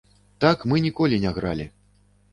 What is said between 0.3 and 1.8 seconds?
Так мы ніколі не гралі.